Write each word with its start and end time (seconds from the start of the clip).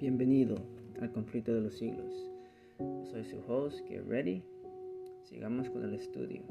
Bienvenido 0.00 0.54
al 1.00 1.10
conflicto 1.10 1.52
de 1.52 1.60
los 1.60 1.76
siglos. 1.76 2.30
Soy 3.10 3.24
su 3.24 3.40
host, 3.48 3.80
Get 3.88 4.06
Ready. 4.06 4.44
Sigamos 5.24 5.68
con 5.70 5.82
el 5.82 5.92
estudio. 5.92 6.44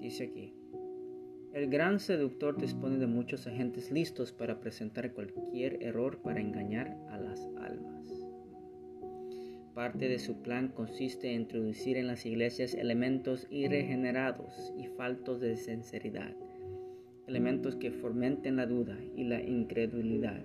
Dice 0.00 0.24
aquí, 0.24 0.52
el 1.54 1.70
gran 1.70 1.98
seductor 1.98 2.60
dispone 2.60 2.98
de 2.98 3.06
muchos 3.06 3.46
agentes 3.46 3.90
listos 3.90 4.32
para 4.32 4.60
presentar 4.60 5.14
cualquier 5.14 5.82
error 5.82 6.18
para 6.18 6.38
engañar 6.38 6.94
a 7.08 7.16
las 7.16 7.40
almas. 7.58 8.06
Parte 9.72 10.06
de 10.06 10.18
su 10.18 10.42
plan 10.42 10.68
consiste 10.68 11.32
en 11.32 11.40
introducir 11.40 11.96
en 11.96 12.06
las 12.06 12.26
iglesias 12.26 12.74
elementos 12.74 13.46
irregenerados 13.48 14.74
y 14.76 14.88
faltos 14.88 15.40
de 15.40 15.56
sinceridad, 15.56 16.36
elementos 17.26 17.76
que 17.76 17.92
fomenten 17.92 18.56
la 18.56 18.66
duda 18.66 18.98
y 19.14 19.24
la 19.24 19.40
incredulidad 19.40 20.44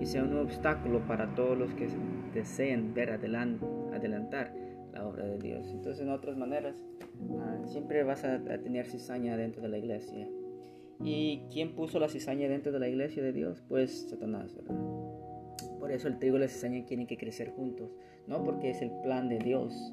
y 0.00 0.06
sea 0.06 0.24
un 0.24 0.36
obstáculo 0.38 1.06
para 1.06 1.34
todos 1.34 1.56
los 1.56 1.72
que 1.74 1.88
deseen 2.34 2.94
ver 2.94 3.10
adelantar 3.10 4.54
la 4.92 5.06
obra 5.06 5.26
de 5.26 5.38
Dios. 5.38 5.68
Entonces, 5.70 6.02
en 6.02 6.10
otras 6.10 6.36
maneras, 6.36 6.82
ah, 7.38 7.58
siempre 7.66 8.02
vas 8.04 8.24
a, 8.24 8.42
tener 8.44 8.86
cizaña 8.86 9.36
dentro 9.36 9.62
de 9.62 9.68
la 9.68 9.78
iglesia. 9.78 10.28
¿Y 11.04 11.42
quién 11.52 11.74
puso 11.74 11.98
la 11.98 12.08
cizaña 12.08 12.48
dentro 12.48 12.72
de 12.72 12.80
la 12.80 12.88
iglesia 12.88 13.22
de 13.22 13.32
Dios? 13.32 13.62
Pues 13.68 14.08
Satanás, 14.08 14.54
¿verdad? 14.54 14.76
Por 15.78 15.92
eso 15.92 16.08
el 16.08 16.18
trigo 16.18 16.36
y 16.36 16.40
la 16.40 16.48
cizaña 16.48 16.84
tienen 16.86 17.06
que 17.06 17.18
crecer 17.18 17.50
juntos, 17.50 17.90
no 18.26 18.42
porque 18.42 18.70
es 18.70 18.80
el 18.82 18.90
plan 19.02 19.28
de 19.28 19.38
Dios. 19.38 19.92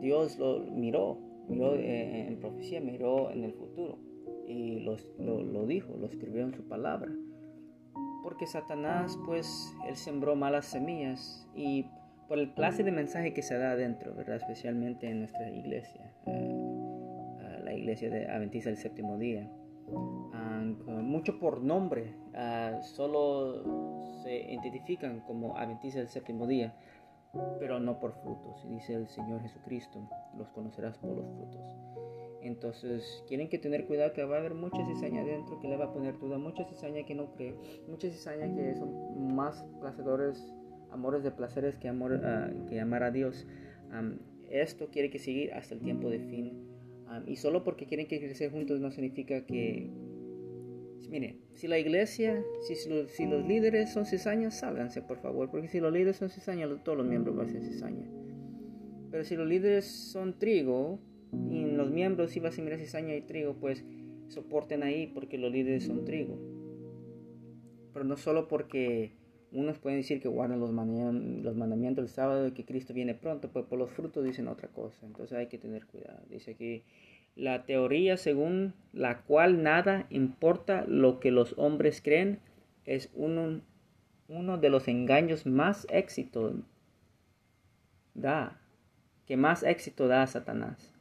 Dios 0.00 0.38
lo 0.38 0.60
miró, 0.60 1.18
miró 1.48 1.74
eh, 1.74 2.28
en 2.28 2.38
profecía, 2.38 2.80
miró 2.80 3.32
en 3.32 3.42
el 3.42 3.52
futuro 3.52 3.98
y 4.46 4.80
lo, 4.80 4.96
lo 5.18 5.66
dijo, 5.66 5.96
lo 5.98 6.06
escribió 6.06 6.42
en 6.42 6.54
su 6.54 6.62
palabra 6.62 7.12
porque 8.28 8.46
Satanás 8.46 9.18
pues 9.24 9.74
él 9.86 9.96
sembró 9.96 10.36
malas 10.36 10.66
semillas 10.66 11.48
y 11.54 11.86
por 12.28 12.38
el 12.38 12.52
clase 12.52 12.84
de 12.84 12.92
mensaje 12.92 13.32
que 13.32 13.40
se 13.40 13.56
da 13.56 13.70
adentro, 13.70 14.14
¿verdad? 14.14 14.36
Especialmente 14.36 15.08
en 15.08 15.20
nuestra 15.20 15.48
iglesia, 15.48 16.12
eh, 16.26 17.60
la 17.64 17.72
iglesia 17.72 18.10
de 18.10 18.28
Adventista 18.28 18.68
del 18.68 18.76
séptimo 18.76 19.16
día. 19.16 19.50
Ah, 20.34 20.62
mucho 20.86 21.38
por 21.38 21.62
nombre, 21.62 22.16
ah, 22.34 22.78
solo 22.82 24.02
se 24.22 24.52
identifican 24.52 25.20
como 25.20 25.56
Adventista 25.56 26.00
del 26.00 26.08
séptimo 26.08 26.46
día, 26.46 26.74
pero 27.58 27.80
no 27.80 27.98
por 27.98 28.12
frutos. 28.12 28.68
Dice 28.68 28.92
el 28.92 29.08
Señor 29.08 29.40
Jesucristo, 29.40 30.06
los 30.36 30.50
conocerás 30.50 30.98
por 30.98 31.16
los 31.16 31.26
frutos. 31.30 31.64
Entonces, 32.58 33.22
tienen 33.28 33.48
que 33.48 33.58
tener 33.58 33.86
cuidado 33.86 34.12
que 34.12 34.24
va 34.24 34.34
a 34.34 34.38
haber 34.40 34.54
mucha 34.54 34.84
cizaña 34.84 35.22
dentro 35.24 35.60
que 35.60 35.68
le 35.68 35.76
va 35.76 35.84
a 35.84 35.92
poner 35.92 36.18
duda, 36.18 36.38
mucha 36.38 36.64
cizaña 36.64 37.06
que 37.06 37.14
no 37.14 37.32
cree, 37.36 37.54
mucha 37.86 38.10
cizaña 38.10 38.52
que 38.52 38.74
son 38.74 39.32
más 39.32 39.64
placedores, 39.78 40.44
amores 40.90 41.22
de 41.22 41.30
placeres 41.30 41.76
que, 41.76 41.86
amor, 41.86 42.20
ah, 42.24 42.50
que 42.68 42.80
amar 42.80 43.04
a 43.04 43.12
Dios. 43.12 43.46
esto 44.50 44.88
quiere 44.90 45.08
que 45.08 45.20
seguir 45.20 45.52
hasta 45.52 45.74
el 45.74 45.80
tiempo 45.82 46.10
de 46.10 46.18
fin. 46.18 46.66
y 47.28 47.36
solo 47.36 47.62
porque 47.62 47.86
quieren 47.86 48.08
que 48.08 48.18
crecer 48.18 48.50
juntos 48.50 48.80
no 48.80 48.90
significa 48.90 49.46
que... 49.46 49.88
Miren, 51.08 51.40
si 51.54 51.68
la 51.68 51.78
iglesia, 51.78 52.42
si, 52.62 52.74
si 52.74 53.26
los 53.26 53.46
líderes 53.46 53.92
son 53.92 54.04
cizañas, 54.04 54.58
sálganse 54.58 55.00
por 55.00 55.18
favor, 55.18 55.48
porque 55.48 55.68
si 55.68 55.78
los 55.78 55.92
líderes 55.92 56.16
son 56.16 56.28
cizañas, 56.28 56.70
todos 56.82 56.98
los 56.98 57.06
miembros 57.06 57.36
van 57.36 57.46
a 57.46 57.50
ser 57.50 57.62
cizaña. 57.62 58.10
Pero 59.12 59.22
si 59.22 59.36
los 59.36 59.46
líderes 59.46 59.86
son 59.86 60.38
trigo, 60.38 60.98
y 61.32 61.64
los 61.78 61.90
miembros, 61.90 62.38
vas 62.40 62.58
a 62.58 62.62
mirar 62.62 62.78
cizaña 62.78 63.14
y 63.14 63.22
trigo, 63.22 63.54
pues 63.54 63.84
soporten 64.28 64.82
ahí 64.82 65.06
porque 65.06 65.38
los 65.38 65.50
líderes 65.50 65.84
son 65.84 66.04
trigo. 66.04 66.38
Pero 67.92 68.04
no 68.04 68.16
solo 68.16 68.48
porque 68.48 69.12
unos 69.50 69.78
pueden 69.78 70.00
decir 70.00 70.20
que 70.20 70.28
guardan 70.28 70.60
los, 70.60 70.70
los 70.70 71.56
mandamientos 71.56 72.04
del 72.04 72.12
sábado 72.14 72.48
y 72.48 72.52
que 72.52 72.64
Cristo 72.64 72.92
viene 72.92 73.14
pronto, 73.14 73.50
pues 73.50 73.64
por 73.64 73.78
los 73.78 73.90
frutos 73.90 74.24
dicen 74.24 74.48
otra 74.48 74.68
cosa. 74.68 75.06
Entonces 75.06 75.38
hay 75.38 75.46
que 75.46 75.58
tener 75.58 75.86
cuidado. 75.86 76.20
Dice 76.28 76.52
aquí 76.52 76.84
la 77.34 77.64
teoría 77.64 78.16
según 78.16 78.74
la 78.92 79.22
cual 79.22 79.62
nada 79.62 80.06
importa 80.10 80.84
lo 80.86 81.20
que 81.20 81.30
los 81.30 81.54
hombres 81.56 82.02
creen 82.02 82.40
es 82.84 83.10
uno, 83.14 83.60
uno 84.28 84.58
de 84.58 84.70
los 84.70 84.88
engaños 84.88 85.46
más 85.46 85.86
éxito 85.90 86.54
da, 88.14 88.60
que 89.26 89.36
más 89.36 89.62
éxito 89.62 90.08
da 90.08 90.22
a 90.22 90.26
Satanás. 90.26 90.97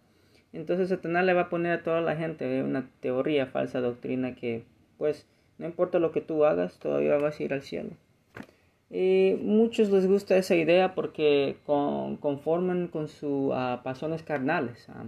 Entonces 0.53 0.89
Satanás 0.89 1.25
le 1.25 1.33
va 1.33 1.41
a 1.43 1.49
poner 1.49 1.71
a 1.71 1.83
toda 1.83 2.01
la 2.01 2.15
gente 2.15 2.63
una 2.63 2.89
teoría, 3.01 3.47
falsa 3.47 3.81
doctrina 3.81 4.35
que 4.35 4.63
pues 4.97 5.27
no 5.57 5.65
importa 5.65 5.99
lo 5.99 6.11
que 6.11 6.21
tú 6.21 6.45
hagas, 6.45 6.79
todavía 6.79 7.17
vas 7.17 7.39
a 7.39 7.43
ir 7.43 7.53
al 7.53 7.61
cielo. 7.61 7.91
Y 8.89 9.35
muchos 9.41 9.89
les 9.89 10.07
gusta 10.07 10.37
esa 10.37 10.55
idea 10.55 10.95
porque 10.95 11.57
conforman 11.65 12.87
con 12.87 13.07
sus 13.07 13.51
ah, 13.53 13.81
pasiones 13.83 14.23
carnales. 14.23 14.87
Ah. 14.89 15.05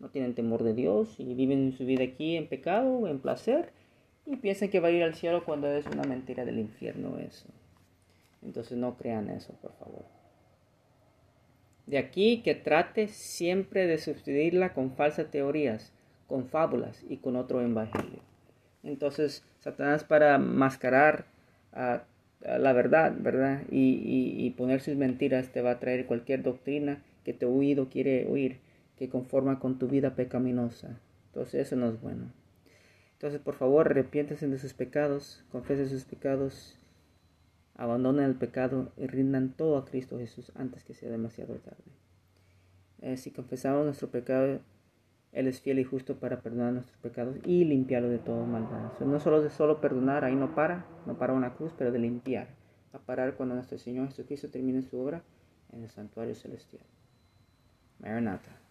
no 0.00 0.08
tienen 0.08 0.34
temor 0.34 0.62
de 0.62 0.74
Dios 0.74 1.18
y 1.18 1.34
viven 1.34 1.72
su 1.72 1.84
vida 1.84 2.04
aquí 2.04 2.36
en 2.36 2.46
pecado, 2.46 3.08
en 3.08 3.18
placer, 3.18 3.72
y 4.24 4.36
piensan 4.36 4.70
que 4.70 4.80
va 4.80 4.88
a 4.88 4.92
ir 4.92 5.02
al 5.02 5.14
cielo 5.14 5.44
cuando 5.44 5.68
es 5.68 5.86
una 5.86 6.04
mentira 6.04 6.44
del 6.44 6.58
infierno 6.58 7.18
eso. 7.18 7.46
Entonces 8.42 8.78
no 8.78 8.96
crean 8.96 9.28
eso, 9.28 9.52
por 9.60 9.72
favor. 9.74 10.17
De 11.88 11.96
aquí 11.96 12.42
que 12.42 12.54
trate 12.54 13.08
siempre 13.08 13.86
de 13.86 13.96
sustituirla 13.96 14.74
con 14.74 14.92
falsas 14.92 15.30
teorías, 15.30 15.90
con 16.26 16.46
fábulas 16.46 17.02
y 17.08 17.16
con 17.16 17.34
otro 17.34 17.62
evangelio. 17.62 18.20
Entonces, 18.82 19.42
Satanás 19.60 20.04
para 20.04 20.36
mascarar 20.36 21.24
a, 21.72 22.02
la 22.42 22.74
verdad, 22.74 23.14
¿verdad? 23.18 23.62
Y, 23.70 24.50
poner 24.58 24.82
sus 24.82 24.96
mentiras 24.96 25.48
te 25.48 25.62
va 25.62 25.72
a 25.72 25.78
traer 25.78 26.04
cualquier 26.04 26.42
doctrina 26.42 27.02
que 27.24 27.32
tu 27.32 27.48
oído 27.48 27.88
quiere 27.88 28.26
oír, 28.28 28.58
que 28.98 29.08
conforma 29.08 29.58
con 29.58 29.78
tu 29.78 29.88
vida 29.88 30.14
pecaminosa. 30.14 31.00
Entonces, 31.28 31.66
eso 31.66 31.76
no 31.76 31.88
es 31.88 31.98
bueno. 32.02 32.32
Entonces, 33.14 33.40
por 33.40 33.54
favor, 33.54 33.86
arrepiéntese 33.86 34.46
de 34.46 34.58
sus 34.58 34.74
pecados, 34.74 35.42
confese 35.50 35.88
sus 35.88 36.04
pecados 36.04 36.76
abandonen 37.78 38.24
el 38.24 38.34
pecado 38.34 38.92
y 38.96 39.06
rindan 39.06 39.54
todo 39.54 39.78
a 39.78 39.86
Cristo 39.86 40.18
Jesús 40.18 40.52
antes 40.56 40.84
que 40.84 40.94
sea 40.94 41.10
demasiado 41.10 41.54
tarde. 41.54 41.84
Eh, 43.00 43.16
si 43.16 43.30
confesamos 43.30 43.84
nuestro 43.84 44.08
pecado, 44.08 44.60
Él 45.32 45.46
es 45.46 45.60
fiel 45.60 45.78
y 45.78 45.84
justo 45.84 46.18
para 46.18 46.40
perdonar 46.40 46.72
nuestros 46.72 46.98
pecados 46.98 47.36
y 47.44 47.64
limpiarlo 47.64 48.08
de 48.08 48.18
toda 48.18 48.44
maldad. 48.44 48.92
no 49.00 49.20
solo 49.20 49.40
de 49.40 49.50
solo 49.50 49.80
perdonar, 49.80 50.24
ahí 50.24 50.34
no 50.34 50.54
para, 50.54 50.84
no 51.06 51.16
para 51.16 51.32
una 51.32 51.54
cruz, 51.54 51.72
pero 51.78 51.92
de 51.92 52.00
limpiar. 52.00 52.48
a 52.92 52.98
parar 52.98 53.36
cuando 53.36 53.54
nuestro 53.54 53.78
Señor 53.78 54.08
Jesucristo 54.08 54.48
termine 54.48 54.82
su 54.82 54.98
obra 54.98 55.22
en 55.72 55.82
el 55.84 55.90
santuario 55.90 56.34
celestial. 56.34 56.82
Maranatha. 58.00 58.67